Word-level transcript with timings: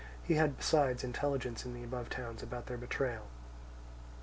He 0.23 0.33
had 0.33 0.57
besides 0.57 1.03
intelligence 1.03 1.63
in 1.63 1.75
the 1.75 1.83
above 1.83 2.09
towns 2.09 2.41
about 2.41 2.65
their 2.65 2.75
betrayal. 2.75 3.27